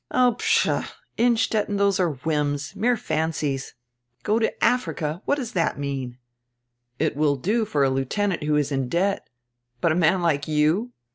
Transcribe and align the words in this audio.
"Oh 0.09 0.33
pshaw! 0.39 0.83
Innstetten, 1.17 1.77
those 1.77 1.99
are 1.99 2.13
whims, 2.15 2.75
mere 2.75 2.97
fancies. 2.97 3.75
Go 4.23 4.39
to 4.39 4.63
Africa! 4.63 5.21
What 5.25 5.35
does 5.35 5.51
that 5.51 5.77
mean? 5.77 6.17
It 6.97 7.15
will 7.15 7.35
do 7.35 7.65
for 7.65 7.83
a 7.83 7.89
lieutenant 7.91 8.41
who 8.41 8.55
is 8.55 8.71
in 8.71 8.89
deht 8.89 9.19
But 9.79 9.91
a 9.91 9.95
man 9.95 10.23
like 10.23 10.47
you! 10.47 10.91